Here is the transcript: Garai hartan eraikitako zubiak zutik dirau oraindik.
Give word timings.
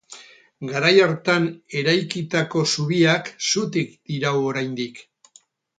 Garai 0.69 0.93
hartan 1.07 1.45
eraikitako 1.81 2.65
zubiak 2.73 3.33
zutik 3.51 3.97
dirau 4.13 4.37
oraindik. 4.51 5.09